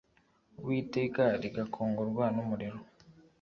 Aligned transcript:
Uwiteka 0.59 1.23
rigakongorwa 1.41 2.25
n 2.35 2.37
umuriro 2.43 2.79